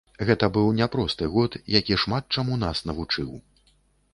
Гэта 0.27 0.45
быў 0.55 0.69
няпросты 0.77 1.27
год, 1.35 1.57
які 1.75 1.99
шмат 2.05 2.23
чаму 2.39 2.59
нас 2.65 2.83
навучыў. 2.89 3.29